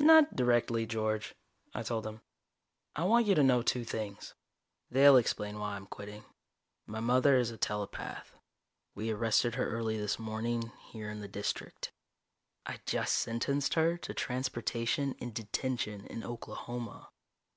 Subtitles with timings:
[0.00, 1.36] "Not directly, George,"
[1.72, 2.20] I told him.
[2.96, 4.34] "I want you to know two things.
[4.90, 6.24] They'll explain why I'm quitting.
[6.88, 8.34] My mother is a telepath.
[8.96, 11.92] We arrested her early this morning, here in the District.
[12.66, 17.10] I just sentenced her to transportation and detention in Oklahoma."